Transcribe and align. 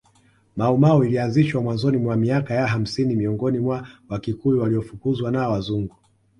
Mau 0.55 0.77
Mau 0.77 1.03
ilianzishwa 1.03 1.61
mwanzoni 1.61 1.97
mwa 1.97 2.15
miaka 2.15 2.53
ya 2.53 2.67
hamsini 2.67 3.15
miongoni 3.15 3.59
mwa 3.59 3.87
Wakikuyu 4.09 4.61
waliofukuzwa 4.61 5.31
na 5.31 5.49
Wazungu 5.49 5.95